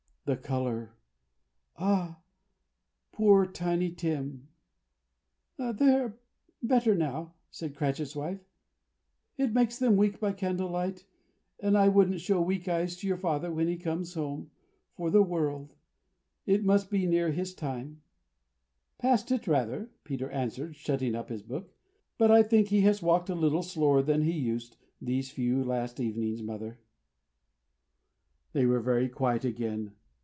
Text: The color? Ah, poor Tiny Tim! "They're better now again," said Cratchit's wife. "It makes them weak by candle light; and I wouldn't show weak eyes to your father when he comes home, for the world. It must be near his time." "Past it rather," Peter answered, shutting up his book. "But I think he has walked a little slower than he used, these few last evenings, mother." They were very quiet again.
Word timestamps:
The 0.25 0.37
color? 0.37 0.93
Ah, 1.77 2.21
poor 3.11 3.45
Tiny 3.47 3.89
Tim! 3.91 4.49
"They're 5.57 6.19
better 6.61 6.95
now 6.95 7.19
again," 7.21 7.31
said 7.49 7.75
Cratchit's 7.75 8.15
wife. 8.15 8.39
"It 9.37 9.51
makes 9.51 9.79
them 9.79 9.97
weak 9.97 10.19
by 10.21 10.31
candle 10.33 10.69
light; 10.69 11.05
and 11.59 11.75
I 11.77 11.89
wouldn't 11.89 12.21
show 12.21 12.39
weak 12.39 12.69
eyes 12.69 12.95
to 12.97 13.07
your 13.07 13.17
father 13.17 13.51
when 13.51 13.67
he 13.67 13.77
comes 13.77 14.13
home, 14.13 14.51
for 14.93 15.09
the 15.09 15.23
world. 15.23 15.73
It 16.45 16.63
must 16.63 16.89
be 16.91 17.07
near 17.07 17.31
his 17.31 17.53
time." 17.55 18.01
"Past 18.99 19.31
it 19.31 19.47
rather," 19.47 19.89
Peter 20.05 20.29
answered, 20.29 20.75
shutting 20.77 21.13
up 21.15 21.27
his 21.29 21.41
book. 21.41 21.73
"But 22.19 22.29
I 22.29 22.43
think 22.43 22.67
he 22.67 22.81
has 22.81 23.01
walked 23.01 23.29
a 23.31 23.35
little 23.35 23.63
slower 23.63 24.01
than 24.03 24.21
he 24.21 24.33
used, 24.33 24.77
these 25.01 25.31
few 25.31 25.61
last 25.63 25.99
evenings, 25.99 26.41
mother." 26.43 26.79
They 28.53 28.65
were 28.67 28.79
very 28.81 29.09
quiet 29.09 29.43
again. 29.43 29.93